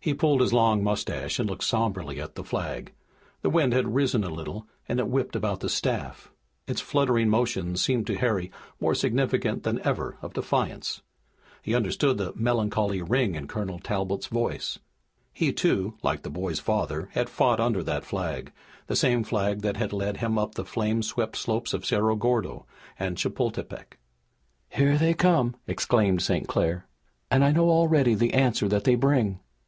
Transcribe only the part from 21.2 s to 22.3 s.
slopes of Cerro